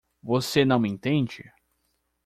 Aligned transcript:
Você 0.23 0.65
não 0.65 0.79
me 0.79 0.89
entende? 0.89 1.53